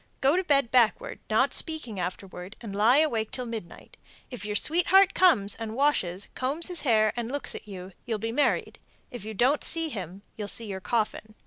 Go 0.19 0.35
to 0.35 0.43
bed 0.43 0.71
backward, 0.71 1.19
not 1.29 1.53
speaking 1.53 1.99
afterwards, 1.99 2.55
and 2.59 2.75
lie 2.75 2.97
awake 2.97 3.29
till 3.29 3.45
midnight. 3.45 3.97
If 4.31 4.43
your 4.45 4.55
sweetheart 4.55 5.13
comes 5.13 5.53
and 5.55 5.75
washes, 5.75 6.27
combs 6.33 6.69
his 6.69 6.81
hair, 6.81 7.13
and 7.15 7.31
looks 7.31 7.53
at 7.53 7.67
you, 7.67 7.91
you'll 8.07 8.17
be 8.17 8.31
married. 8.31 8.79
If 9.11 9.25
you 9.25 9.35
don't 9.35 9.63
see 9.63 9.89
him, 9.89 10.23
you'll 10.35 10.47
see 10.47 10.65
your 10.65 10.81
coffin. 10.81 11.35